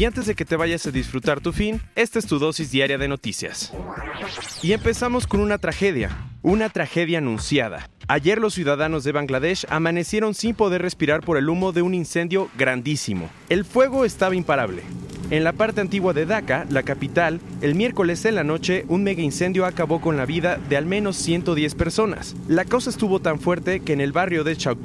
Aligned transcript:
Y 0.00 0.06
antes 0.06 0.24
de 0.24 0.34
que 0.34 0.46
te 0.46 0.56
vayas 0.56 0.86
a 0.86 0.90
disfrutar 0.90 1.42
tu 1.42 1.52
fin, 1.52 1.78
esta 1.94 2.18
es 2.18 2.24
tu 2.24 2.38
dosis 2.38 2.70
diaria 2.70 2.96
de 2.96 3.06
noticias. 3.06 3.70
Y 4.62 4.72
empezamos 4.72 5.26
con 5.26 5.40
una 5.40 5.58
tragedia, 5.58 6.08
una 6.40 6.70
tragedia 6.70 7.18
anunciada. 7.18 7.86
Ayer 8.08 8.38
los 8.38 8.54
ciudadanos 8.54 9.04
de 9.04 9.12
Bangladesh 9.12 9.66
amanecieron 9.68 10.32
sin 10.32 10.54
poder 10.54 10.80
respirar 10.80 11.20
por 11.20 11.36
el 11.36 11.50
humo 11.50 11.72
de 11.72 11.82
un 11.82 11.92
incendio 11.92 12.48
grandísimo. 12.56 13.28
El 13.50 13.66
fuego 13.66 14.06
estaba 14.06 14.34
imparable. 14.34 14.84
En 15.30 15.44
la 15.44 15.52
parte 15.52 15.80
antigua 15.80 16.12
de 16.12 16.26
Dhaka, 16.26 16.66
la 16.70 16.82
capital, 16.82 17.40
el 17.60 17.76
miércoles 17.76 18.24
en 18.24 18.34
la 18.34 18.42
noche, 18.42 18.84
un 18.88 19.04
mega 19.04 19.22
incendio 19.22 19.64
acabó 19.64 20.00
con 20.00 20.16
la 20.16 20.26
vida 20.26 20.58
de 20.68 20.76
al 20.76 20.86
menos 20.86 21.16
110 21.18 21.76
personas. 21.76 22.34
La 22.48 22.64
cosa 22.64 22.90
estuvo 22.90 23.20
tan 23.20 23.38
fuerte 23.38 23.78
que 23.78 23.92
en 23.92 24.00
el 24.00 24.10
barrio 24.10 24.42
de 24.42 24.56
Chowk 24.56 24.84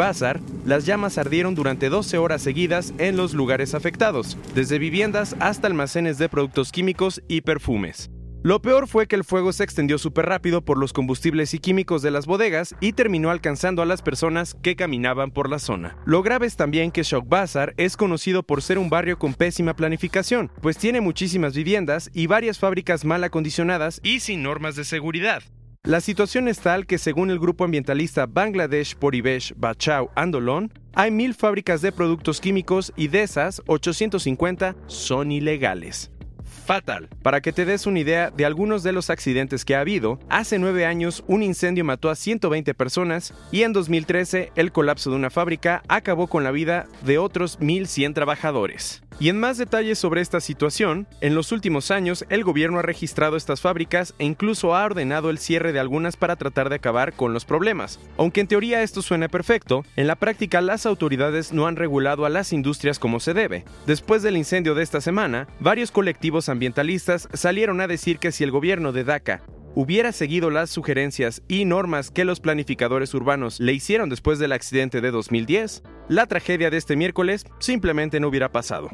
las 0.66 0.86
llamas 0.86 1.18
ardieron 1.18 1.56
durante 1.56 1.90
12 1.90 2.20
horas 2.20 2.44
seguidas 2.44 2.94
en 3.00 3.18
los 3.18 3.34
lugares 3.34 3.74
afectados, 3.74 4.38
desde 4.54 4.78
viviendas 4.78 5.36
hasta 5.40 5.66
almacenes 5.66 6.20
de 6.20 6.30
productos 6.30 6.72
químicos 6.72 7.24
y 7.28 7.42
perfumes. 7.42 8.12
Lo 8.46 8.62
peor 8.62 8.88
fue 8.88 9.08
que 9.08 9.16
el 9.16 9.24
fuego 9.24 9.52
se 9.54 9.64
extendió 9.64 9.98
súper 9.98 10.28
rápido 10.28 10.62
por 10.62 10.78
los 10.78 10.94
combustibles 10.94 11.56
y 11.56 11.58
químicos 11.58 12.04
de 12.04 12.12
las 12.12 12.28
bodegas 12.28 12.76
y 12.80 12.94
terminó 12.94 13.32
alcanzando 13.32 13.82
a 13.82 13.88
las 13.88 14.04
personas 14.04 14.56
que 14.62 14.76
caminaban 14.76 15.32
por 15.32 15.50
la 15.50 15.58
zona. 15.58 15.98
Lo 16.06 16.22
grave 16.22 16.46
es 16.46 16.56
también 16.56 16.92
que 16.92 17.02
Shock 17.02 17.28
Bazaar 17.28 17.74
es 17.78 17.98
conocido 17.98 18.44
por 18.44 18.62
ser 18.62 18.78
un 18.78 18.88
barrio 18.88 19.18
con 19.18 19.34
pésima 19.34 19.76
planificación, 19.76 20.52
pues 20.62 20.78
tiene 20.78 21.02
muchísimas 21.02 21.56
viviendas 21.56 22.12
y 22.14 22.28
varias 22.28 22.60
fábricas 22.60 23.04
mal 23.04 23.24
acondicionadas 23.24 24.00
y 24.04 24.20
sin 24.20 24.44
normas 24.44 24.76
de 24.76 24.84
seguridad. 24.84 25.42
La 25.82 26.00
situación 26.00 26.48
es 26.48 26.60
tal 26.60 26.86
que 26.86 27.00
según 27.00 27.32
el 27.32 27.40
grupo 27.40 27.64
ambientalista 27.64 28.28
Bangladesh 28.28 28.96
Porivesh 28.96 29.56
Bachao 29.58 30.12
Andolon, 30.14 30.72
hay 30.94 31.10
mil 31.10 31.34
fábricas 31.34 31.82
de 31.82 31.92
productos 31.92 32.42
químicos 32.42 32.94
y 32.96 33.08
de 33.08 33.24
esas 33.24 33.64
850 33.66 34.76
son 34.86 35.32
ilegales 35.32 36.12
fatal. 36.46 37.10
Para 37.22 37.42
que 37.42 37.52
te 37.52 37.66
des 37.66 37.86
una 37.86 38.00
idea 38.00 38.32
de 38.32 38.46
algunos 38.46 38.84
de 38.84 38.92
los 38.92 39.10
accidentes 39.10 39.66
que 39.66 39.76
ha 39.76 39.82
habido, 39.82 40.20
hace 40.30 40.60
nueve 40.60 40.86
años 40.86 41.24
un 41.28 41.44
incendio 41.44 41.86
mató 41.86 42.10
a 42.10 42.16
120 42.16 42.74
personas 42.74 43.34
y 43.52 43.64
en 43.64 43.74
2013 43.74 44.52
el 44.56 44.72
colapso 44.72 45.10
de 45.10 45.16
una 45.16 45.30
fábrica 45.30 45.84
acabó 45.88 46.28
con 46.28 46.44
la 46.44 46.52
vida 46.52 46.88
de 47.04 47.18
otros 47.18 47.60
1.100 47.60 48.14
trabajadores. 48.14 49.05
Y 49.18 49.30
en 49.30 49.40
más 49.40 49.58
detalles 49.58 49.98
sobre 49.98 50.20
esta 50.20 50.42
situación, 50.42 51.08
en 51.22 51.36
los 51.36 51.54
últimos 51.54 51.90
años 51.90 52.26
el 52.30 52.44
gobierno 52.44 52.80
ha 52.80 52.82
registrado 52.82 53.38
estas 53.38 53.62
fábricas 53.62 54.14
e 54.20 54.26
incluso 54.26 54.76
ha 54.76 54.84
ordenado 54.84 55.30
el 55.30 55.38
cierre 55.38 55.72
de 55.72 55.80
algunas 55.80 56.18
para 56.18 56.36
tratar 56.36 56.68
de 56.68 56.76
acabar 56.76 57.14
con 57.14 57.34
los 57.34 57.46
problemas. 57.46 58.00
Aunque 58.18 58.42
en 58.42 58.48
teoría 58.48 58.84
esto 58.84 59.02
suene 59.02 59.30
perfecto, 59.30 59.86
en 59.96 60.08
la 60.08 60.18
práctica 60.18 60.60
las 60.60 60.86
autoridades 60.86 61.54
no 61.54 61.66
han 61.66 61.78
regulado 61.78 62.26
a 62.26 62.30
las 62.30 62.52
industrias 62.52 63.00
como 63.00 63.22
se 63.22 63.34
debe. 63.34 63.64
Después 63.86 64.22
del 64.22 64.36
incendio 64.36 64.76
de 64.76 64.84
esta 64.84 65.00
semana, 65.00 65.48
varios 65.62 65.92
colectivos 65.92 66.50
ambientalistas 66.50 67.30
salieron 67.34 67.80
a 67.80 67.88
decir 67.88 68.20
que 68.20 68.34
si 68.34 68.44
el 68.44 68.52
gobierno 68.52 68.92
de 68.92 69.06
Dhaka 69.06 69.42
hubiera 69.76 70.12
seguido 70.12 70.50
las 70.50 70.70
sugerencias 70.70 71.44
y 71.48 71.66
normas 71.66 72.10
que 72.10 72.26
los 72.26 72.40
planificadores 72.40 73.14
urbanos 73.14 73.60
le 73.60 73.74
hicieron 73.74 74.10
después 74.10 74.40
del 74.40 74.54
accidente 74.54 75.02
de 75.02 75.12
2010, 75.12 75.84
la 76.08 76.26
tragedia 76.26 76.70
de 76.70 76.78
este 76.78 76.96
miércoles 76.96 77.46
simplemente 77.60 78.20
no 78.20 78.30
hubiera 78.30 78.52
pasado. 78.52 78.90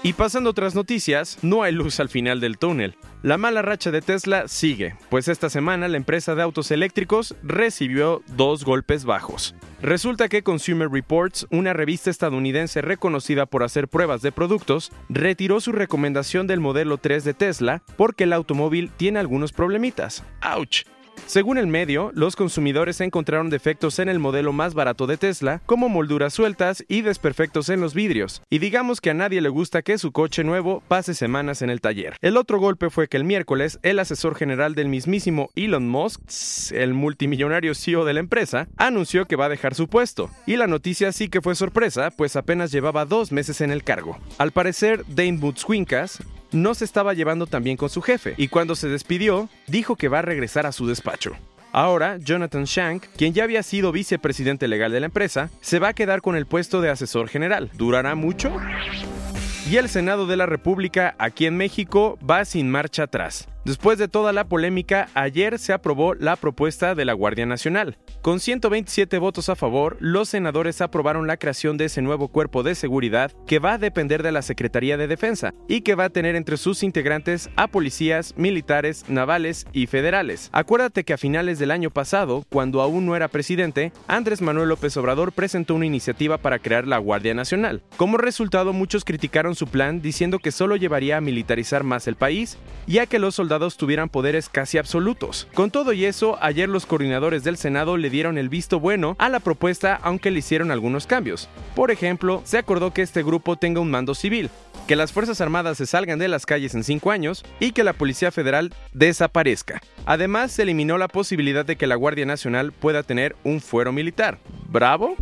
Y 0.00 0.12
pasando 0.12 0.50
a 0.50 0.52
otras 0.52 0.76
noticias, 0.76 1.38
no 1.42 1.64
hay 1.64 1.72
luz 1.72 1.98
al 1.98 2.08
final 2.08 2.38
del 2.38 2.56
túnel. 2.56 2.94
La 3.22 3.36
mala 3.36 3.62
racha 3.62 3.90
de 3.90 4.00
Tesla 4.00 4.46
sigue, 4.46 4.94
pues 5.10 5.26
esta 5.26 5.50
semana 5.50 5.88
la 5.88 5.96
empresa 5.96 6.36
de 6.36 6.42
autos 6.42 6.70
eléctricos 6.70 7.34
recibió 7.42 8.22
dos 8.36 8.64
golpes 8.64 9.04
bajos. 9.04 9.56
Resulta 9.82 10.28
que 10.28 10.44
Consumer 10.44 10.88
Reports, 10.88 11.48
una 11.50 11.72
revista 11.72 12.10
estadounidense 12.10 12.80
reconocida 12.80 13.46
por 13.46 13.64
hacer 13.64 13.88
pruebas 13.88 14.22
de 14.22 14.30
productos, 14.30 14.92
retiró 15.08 15.60
su 15.60 15.72
recomendación 15.72 16.46
del 16.46 16.60
modelo 16.60 16.98
3 16.98 17.24
de 17.24 17.34
Tesla 17.34 17.82
porque 17.96 18.24
el 18.24 18.32
automóvil 18.32 18.92
tiene 18.96 19.18
algunos 19.18 19.52
problemitas. 19.52 20.22
¡Auch! 20.40 20.84
Según 21.26 21.58
el 21.58 21.66
medio, 21.66 22.10
los 22.14 22.36
consumidores 22.36 23.00
encontraron 23.00 23.50
defectos 23.50 23.98
en 23.98 24.08
el 24.08 24.18
modelo 24.18 24.52
más 24.52 24.74
barato 24.74 25.06
de 25.06 25.16
Tesla, 25.16 25.60
como 25.66 25.88
molduras 25.88 26.34
sueltas 26.34 26.84
y 26.88 27.02
desperfectos 27.02 27.68
en 27.68 27.80
los 27.80 27.94
vidrios, 27.94 28.42
y 28.50 28.58
digamos 28.58 29.00
que 29.00 29.10
a 29.10 29.14
nadie 29.14 29.40
le 29.40 29.48
gusta 29.48 29.82
que 29.82 29.98
su 29.98 30.12
coche 30.12 30.44
nuevo 30.44 30.82
pase 30.88 31.14
semanas 31.14 31.62
en 31.62 31.70
el 31.70 31.80
taller. 31.80 32.16
El 32.20 32.36
otro 32.36 32.58
golpe 32.58 32.90
fue 32.90 33.08
que 33.08 33.16
el 33.16 33.24
miércoles 33.24 33.78
el 33.82 33.98
asesor 33.98 34.34
general 34.34 34.74
del 34.74 34.88
mismísimo 34.88 35.50
Elon 35.54 35.88
Musk, 35.88 36.20
el 36.72 36.94
multimillonario 36.94 37.74
CEO 37.74 38.04
de 38.04 38.14
la 38.14 38.20
empresa, 38.20 38.68
anunció 38.76 39.26
que 39.26 39.36
va 39.36 39.46
a 39.46 39.50
dejar 39.50 39.74
su 39.74 39.88
puesto, 39.88 40.30
y 40.46 40.56
la 40.56 40.66
noticia 40.66 41.12
sí 41.12 41.28
que 41.28 41.42
fue 41.42 41.54
sorpresa, 41.54 42.10
pues 42.10 42.36
apenas 42.36 42.72
llevaba 42.72 43.04
dos 43.04 43.32
meses 43.32 43.60
en 43.60 43.70
el 43.70 43.84
cargo. 43.84 44.18
Al 44.38 44.52
parecer, 44.52 45.04
Dane 45.08 45.38
Butzwinkas 45.38 46.18
no 46.52 46.74
se 46.74 46.84
estaba 46.84 47.14
llevando 47.14 47.46
tan 47.46 47.62
bien 47.62 47.76
con 47.76 47.90
su 47.90 48.02
jefe, 48.02 48.34
y 48.36 48.48
cuando 48.48 48.74
se 48.74 48.88
despidió, 48.88 49.48
dijo 49.66 49.96
que 49.96 50.08
va 50.08 50.20
a 50.20 50.22
regresar 50.22 50.66
a 50.66 50.72
su 50.72 50.86
despacho. 50.86 51.32
Ahora, 51.72 52.16
Jonathan 52.18 52.64
Shank, 52.64 53.04
quien 53.16 53.34
ya 53.34 53.44
había 53.44 53.62
sido 53.62 53.92
vicepresidente 53.92 54.68
legal 54.68 54.90
de 54.90 55.00
la 55.00 55.06
empresa, 55.06 55.50
se 55.60 55.78
va 55.78 55.88
a 55.88 55.92
quedar 55.92 56.22
con 56.22 56.34
el 56.34 56.46
puesto 56.46 56.80
de 56.80 56.90
asesor 56.90 57.28
general. 57.28 57.70
¿Durará 57.74 58.14
mucho? 58.14 58.52
Y 59.70 59.76
el 59.76 59.90
Senado 59.90 60.26
de 60.26 60.36
la 60.36 60.46
República, 60.46 61.14
aquí 61.18 61.44
en 61.44 61.58
México, 61.58 62.18
va 62.28 62.46
sin 62.46 62.70
marcha 62.70 63.02
atrás. 63.02 63.48
Después 63.64 63.98
de 63.98 64.08
toda 64.08 64.32
la 64.32 64.48
polémica, 64.48 65.08
ayer 65.14 65.58
se 65.58 65.72
aprobó 65.72 66.14
la 66.14 66.36
propuesta 66.36 66.94
de 66.94 67.04
la 67.04 67.12
Guardia 67.12 67.44
Nacional. 67.44 67.98
Con 68.22 68.40
127 68.40 69.18
votos 69.18 69.48
a 69.48 69.56
favor, 69.56 69.96
los 70.00 70.30
senadores 70.30 70.80
aprobaron 70.80 71.26
la 71.26 71.36
creación 71.36 71.76
de 71.76 71.86
ese 71.86 72.00
nuevo 72.00 72.28
cuerpo 72.28 72.62
de 72.62 72.74
seguridad 72.74 73.32
que 73.46 73.58
va 73.58 73.74
a 73.74 73.78
depender 73.78 74.22
de 74.22 74.32
la 74.32 74.42
Secretaría 74.42 74.96
de 74.96 75.06
Defensa 75.06 75.54
y 75.68 75.82
que 75.82 75.94
va 75.94 76.04
a 76.04 76.10
tener 76.10 76.36
entre 76.36 76.56
sus 76.56 76.82
integrantes 76.82 77.50
a 77.56 77.66
policías, 77.68 78.34
militares, 78.36 79.04
navales 79.08 79.66
y 79.72 79.86
federales. 79.86 80.48
Acuérdate 80.52 81.04
que 81.04 81.12
a 81.12 81.18
finales 81.18 81.58
del 81.58 81.70
año 81.70 81.90
pasado, 81.90 82.44
cuando 82.48 82.80
aún 82.80 83.06
no 83.06 83.16
era 83.16 83.28
presidente, 83.28 83.92
Andrés 84.06 84.40
Manuel 84.40 84.68
López 84.68 84.96
Obrador 84.96 85.32
presentó 85.32 85.74
una 85.74 85.86
iniciativa 85.86 86.38
para 86.38 86.58
crear 86.58 86.86
la 86.86 86.98
Guardia 86.98 87.34
Nacional. 87.34 87.82
Como 87.96 88.18
resultado, 88.18 88.72
muchos 88.72 89.04
criticaron 89.04 89.54
su 89.54 89.66
plan 89.66 90.00
diciendo 90.00 90.38
que 90.38 90.52
solo 90.52 90.76
llevaría 90.76 91.16
a 91.16 91.20
militarizar 91.20 91.84
más 91.84 92.06
el 92.06 92.16
país 92.16 92.56
y 92.86 92.98
a 92.98 93.06
que 93.06 93.18
los 93.18 93.38
soldados 93.48 93.78
tuvieran 93.78 94.10
poderes 94.10 94.50
casi 94.50 94.76
absolutos. 94.76 95.48
Con 95.54 95.70
todo 95.70 95.94
y 95.94 96.04
eso, 96.04 96.36
ayer 96.42 96.68
los 96.68 96.84
coordinadores 96.84 97.44
del 97.44 97.56
Senado 97.56 97.96
le 97.96 98.10
dieron 98.10 98.36
el 98.36 98.50
visto 98.50 98.78
bueno 98.78 99.16
a 99.18 99.30
la 99.30 99.40
propuesta 99.40 99.98
aunque 100.02 100.30
le 100.30 100.40
hicieron 100.40 100.70
algunos 100.70 101.06
cambios. 101.06 101.48
Por 101.74 101.90
ejemplo, 101.90 102.42
se 102.44 102.58
acordó 102.58 102.92
que 102.92 103.00
este 103.00 103.22
grupo 103.22 103.56
tenga 103.56 103.80
un 103.80 103.90
mando 103.90 104.14
civil, 104.14 104.50
que 104.86 104.96
las 104.96 105.12
Fuerzas 105.12 105.40
Armadas 105.40 105.78
se 105.78 105.86
salgan 105.86 106.18
de 106.18 106.28
las 106.28 106.44
calles 106.44 106.74
en 106.74 106.84
cinco 106.84 107.10
años 107.10 107.42
y 107.58 107.72
que 107.72 107.84
la 107.84 107.94
Policía 107.94 108.30
Federal 108.30 108.74
desaparezca. 108.92 109.80
Además, 110.04 110.52
se 110.52 110.64
eliminó 110.64 110.98
la 110.98 111.08
posibilidad 111.08 111.64
de 111.64 111.76
que 111.76 111.86
la 111.86 111.96
Guardia 111.96 112.26
Nacional 112.26 112.72
pueda 112.72 113.02
tener 113.02 113.34
un 113.44 113.62
fuero 113.62 113.92
militar. 113.92 114.36
¿Bravo? 114.68 115.16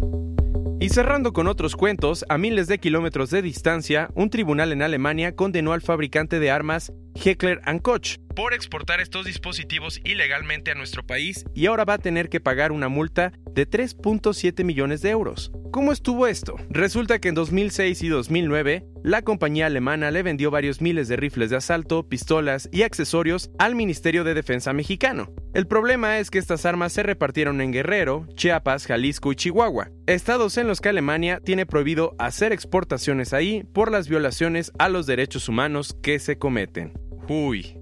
Y 0.79 0.91
cerrando 0.91 1.33
con 1.33 1.47
otros 1.47 1.75
cuentos, 1.75 2.27
a 2.29 2.37
miles 2.37 2.67
de 2.67 2.79
kilómetros 2.79 3.31
de 3.31 3.41
distancia, 3.41 4.11
un 4.15 4.29
tribunal 4.29 4.73
en 4.73 4.83
Alemania 4.83 5.35
condenó 5.35 5.73
al 5.73 5.81
fabricante 5.81 6.39
de 6.39 6.51
armas 6.51 6.93
Heckler 7.27 7.61
Koch 7.83 8.19
por 8.37 8.55
exportar 8.55 9.01
estos 9.01 9.25
dispositivos 9.25 10.01
ilegalmente 10.05 10.71
a 10.71 10.77
nuestro 10.77 11.05
país 11.05 11.45
y 11.55 11.67
ahora 11.67 11.85
va 11.85 11.95
a 11.95 11.99
tener 11.99 12.29
que 12.29 12.39
pagar 12.39 12.71
una 12.71 12.89
multa 12.89 13.33
de 13.51 13.69
3.7 13.69 14.63
millones 14.63 15.03
de 15.03 15.11
euros. 15.11 15.51
¿Cómo 15.73 15.91
estuvo 15.91 16.29
esto? 16.29 16.55
Resulta 16.71 17.19
que 17.19 17.29
en 17.29 17.35
2006 17.35 18.03
y 18.03 18.09
2009, 18.09 18.85
la 19.03 19.23
compañía 19.23 19.67
alemana 19.67 20.13
le 20.13 20.23
vendió 20.23 20.53
varios 20.53 20.81
miles 20.81 21.09
de 21.09 21.17
rifles 21.17 21.51
de 21.51 21.57
asalto, 21.57 22.09
pistolas 22.09 22.69
y 22.71 22.83
accesorios 22.83 23.51
al 23.59 23.75
Ministerio 23.75 24.23
de 24.23 24.35
Defensa 24.35 24.73
mexicano. 24.73 25.33
El 25.53 25.67
problema 25.67 26.19
es 26.19 26.31
que 26.31 26.39
estas 26.39 26.65
armas 26.65 26.93
se 26.93 27.03
repartieron 27.03 27.61
en 27.61 27.73
Guerrero, 27.73 28.27
Chiapas, 28.35 28.87
Jalisco 28.87 29.33
y 29.33 29.37
Chihuahua, 29.37 29.91
estados 30.07 30.59
en 30.59 30.69
los 30.69 30.81
que 30.81 30.91
Alemania 30.91 31.41
tiene 31.41 31.67
prohibido 31.67 32.15
hacer 32.19 32.53
exportaciones 32.53 33.33
ahí 33.33 33.65
por 33.73 33.91
las 33.91 34.09
violaciones 34.09 34.71
a 34.79 34.89
los 34.89 35.07
derechos 35.07 35.49
humanos 35.49 35.97
que 36.03 36.21
se 36.21 36.39
cometen. 36.39 36.93
Uy. 37.29 37.77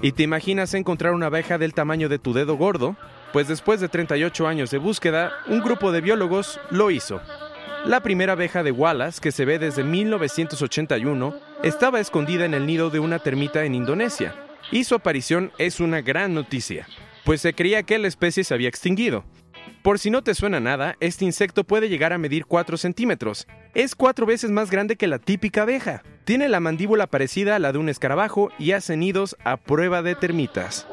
¿Y 0.00 0.12
te 0.12 0.22
imaginas 0.22 0.74
encontrar 0.74 1.12
una 1.12 1.26
abeja 1.26 1.58
del 1.58 1.74
tamaño 1.74 2.08
de 2.08 2.18
tu 2.18 2.32
dedo 2.32 2.56
gordo? 2.56 2.96
Pues 3.32 3.48
después 3.48 3.80
de 3.80 3.88
38 3.88 4.46
años 4.46 4.70
de 4.70 4.78
búsqueda, 4.78 5.32
un 5.46 5.60
grupo 5.60 5.92
de 5.92 6.00
biólogos 6.00 6.60
lo 6.70 6.90
hizo. 6.90 7.20
La 7.84 8.00
primera 8.00 8.34
abeja 8.34 8.62
de 8.62 8.70
Wallace, 8.70 9.20
que 9.20 9.32
se 9.32 9.44
ve 9.44 9.58
desde 9.58 9.82
1981, 9.82 11.34
estaba 11.62 11.98
escondida 11.98 12.44
en 12.44 12.54
el 12.54 12.66
nido 12.66 12.90
de 12.90 13.00
una 13.00 13.18
termita 13.18 13.64
en 13.64 13.74
Indonesia, 13.74 14.34
y 14.70 14.84
su 14.84 14.94
aparición 14.94 15.50
es 15.58 15.80
una 15.80 16.00
gran 16.00 16.32
noticia, 16.34 16.86
pues 17.24 17.40
se 17.40 17.54
creía 17.54 17.82
que 17.82 17.98
la 17.98 18.06
especie 18.06 18.44
se 18.44 18.54
había 18.54 18.68
extinguido. 18.68 19.24
Por 19.82 19.98
si 19.98 20.10
no 20.10 20.22
te 20.22 20.34
suena 20.34 20.60
nada, 20.60 20.96
este 21.00 21.24
insecto 21.24 21.64
puede 21.64 21.88
llegar 21.88 22.12
a 22.12 22.18
medir 22.18 22.46
4 22.46 22.76
centímetros. 22.76 23.48
Es 23.74 23.94
cuatro 23.94 24.26
veces 24.26 24.50
más 24.50 24.70
grande 24.70 24.96
que 24.96 25.06
la 25.06 25.18
típica 25.18 25.62
abeja. 25.62 26.02
Tiene 26.24 26.48
la 26.50 26.60
mandíbula 26.60 27.06
parecida 27.06 27.56
a 27.56 27.58
la 27.58 27.72
de 27.72 27.78
un 27.78 27.88
escarabajo 27.88 28.50
y 28.58 28.72
hace 28.72 28.98
nidos 28.98 29.34
a 29.44 29.56
prueba 29.56 30.02
de 30.02 30.14
termitas. 30.14 30.86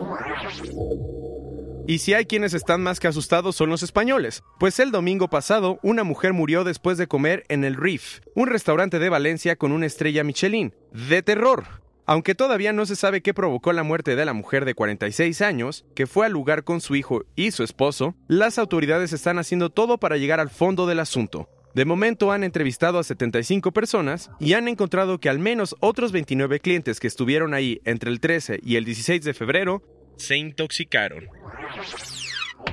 Y 1.87 1.99
si 1.99 2.13
hay 2.13 2.25
quienes 2.25 2.53
están 2.53 2.81
más 2.81 3.01
que 3.01 3.09
asustados 3.09 3.57
son 3.57 3.69
los 3.69 3.83
españoles, 3.83 4.43
pues 4.59 4.79
el 4.79 4.91
domingo 4.91 5.27
pasado 5.27 5.79
una 5.83 6.05
mujer 6.05 6.31
murió 6.31 6.63
después 6.63 6.97
de 6.97 7.07
comer 7.07 7.43
en 7.49 7.65
el 7.65 7.75
Reef, 7.75 8.19
un 8.33 8.47
restaurante 8.47 8.97
de 8.97 9.09
Valencia 9.09 9.57
con 9.57 9.73
una 9.73 9.85
estrella 9.85 10.23
Michelin. 10.23 10.73
De 10.93 11.21
terror. 11.21 11.65
Aunque 12.05 12.33
todavía 12.33 12.71
no 12.71 12.85
se 12.85 12.95
sabe 12.95 13.21
qué 13.21 13.33
provocó 13.33 13.73
la 13.73 13.83
muerte 13.83 14.15
de 14.15 14.25
la 14.25 14.33
mujer 14.33 14.63
de 14.63 14.73
46 14.73 15.41
años, 15.41 15.85
que 15.95 16.07
fue 16.07 16.25
al 16.25 16.31
lugar 16.31 16.63
con 16.63 16.79
su 16.79 16.95
hijo 16.95 17.23
y 17.35 17.51
su 17.51 17.63
esposo, 17.63 18.15
las 18.27 18.57
autoridades 18.57 19.11
están 19.11 19.37
haciendo 19.37 19.69
todo 19.69 19.97
para 19.97 20.17
llegar 20.17 20.39
al 20.39 20.49
fondo 20.49 20.87
del 20.87 21.01
asunto. 21.01 21.49
De 21.73 21.85
momento 21.85 22.31
han 22.31 22.43
entrevistado 22.43 22.99
a 22.99 23.03
75 23.03 23.71
personas 23.71 24.31
y 24.39 24.53
han 24.53 24.67
encontrado 24.67 25.19
que 25.19 25.29
al 25.29 25.39
menos 25.39 25.75
otros 25.79 26.11
29 26.11 26.59
clientes 26.59 26.99
que 26.99 27.07
estuvieron 27.07 27.53
ahí 27.53 27.79
entre 27.85 28.09
el 28.09 28.19
13 28.19 28.59
y 28.63 28.75
el 28.75 28.85
16 28.85 29.23
de 29.23 29.33
febrero 29.33 29.83
se 30.17 30.37
intoxicaron. 30.37 31.27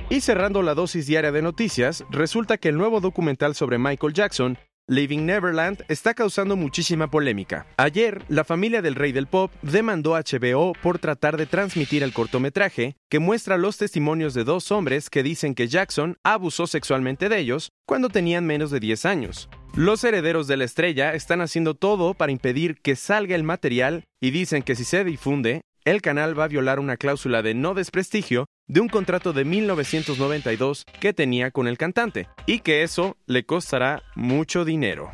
Y 0.09 0.21
cerrando 0.21 0.61
la 0.61 0.73
dosis 0.73 1.05
diaria 1.05 1.31
de 1.31 1.41
noticias, 1.41 2.03
resulta 2.09 2.57
que 2.57 2.69
el 2.69 2.77
nuevo 2.77 2.99
documental 2.99 3.55
sobre 3.55 3.77
Michael 3.77 4.13
Jackson 4.13 4.57
Living 4.89 5.25
Neverland 5.25 5.83
está 5.89 6.13
causando 6.13 6.55
muchísima 6.55 7.11
polémica. 7.11 7.67
Ayer, 7.75 8.23
la 8.29 8.45
familia 8.45 8.81
del 8.81 8.95
rey 8.95 9.11
del 9.11 9.27
pop 9.27 9.51
demandó 9.61 10.15
a 10.15 10.21
HBO 10.21 10.71
por 10.81 10.97
tratar 10.97 11.35
de 11.35 11.45
transmitir 11.45 12.03
el 12.03 12.13
cortometraje 12.13 12.95
que 13.09 13.19
muestra 13.19 13.57
los 13.57 13.75
testimonios 13.75 14.33
de 14.33 14.45
dos 14.45 14.71
hombres 14.71 15.09
que 15.09 15.23
dicen 15.23 15.55
que 15.55 15.67
Jackson 15.67 16.15
abusó 16.23 16.67
sexualmente 16.67 17.27
de 17.27 17.37
ellos 17.37 17.73
cuando 17.85 18.07
tenían 18.07 18.45
menos 18.45 18.71
de 18.71 18.79
10 18.79 19.05
años. 19.05 19.49
Los 19.75 20.05
herederos 20.05 20.47
de 20.47 20.55
la 20.55 20.63
estrella 20.63 21.13
están 21.13 21.41
haciendo 21.41 21.73
todo 21.73 22.13
para 22.13 22.31
impedir 22.31 22.77
que 22.81 22.95
salga 22.95 23.35
el 23.35 23.43
material 23.43 24.05
y 24.21 24.31
dicen 24.31 24.63
que 24.63 24.77
si 24.77 24.85
se 24.85 25.03
difunde, 25.03 25.59
el 25.83 26.01
canal 26.01 26.39
va 26.39 26.45
a 26.45 26.49
violar 26.49 26.79
una 26.79 26.95
cláusula 26.95 27.41
de 27.41 27.53
no 27.53 27.73
desprestigio 27.73 28.45
de 28.67 28.81
un 28.81 28.89
contrato 28.89 29.33
de 29.33 29.45
1992 29.45 30.85
que 30.99 31.13
tenía 31.13 31.51
con 31.51 31.67
el 31.67 31.77
cantante, 31.77 32.27
y 32.45 32.59
que 32.59 32.83
eso 32.83 33.17
le 33.25 33.45
costará 33.45 34.03
mucho 34.15 34.65
dinero. 34.65 35.11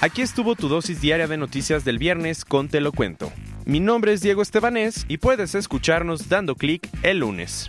Aquí 0.00 0.22
estuvo 0.22 0.54
tu 0.54 0.68
dosis 0.68 1.00
diaria 1.00 1.26
de 1.26 1.36
noticias 1.36 1.84
del 1.84 1.98
viernes 1.98 2.44
con 2.44 2.68
Te 2.68 2.80
lo 2.80 2.92
cuento. 2.92 3.32
Mi 3.64 3.80
nombre 3.80 4.12
es 4.12 4.20
Diego 4.20 4.42
Estebanés 4.42 5.04
y 5.08 5.18
puedes 5.18 5.56
escucharnos 5.56 6.28
dando 6.28 6.54
clic 6.54 6.88
el 7.02 7.18
lunes. 7.18 7.68